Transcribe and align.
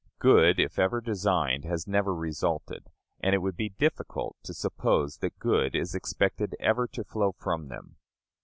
Good, 0.17 0.59
if 0.59 0.79
ever 0.79 0.99
designed, 0.99 1.63
has 1.65 1.87
never 1.87 2.11
resulted, 2.15 2.87
and 3.19 3.35
it 3.35 3.37
would 3.37 3.55
be 3.55 3.69
difficult 3.69 4.35
to 4.41 4.53
suppose 4.55 5.17
that 5.17 5.37
good 5.37 5.75
is 5.75 5.93
expected 5.93 6.55
ever 6.59 6.87
to 6.87 7.03
flow 7.03 7.31
from 7.33 7.67
them. 7.67 7.97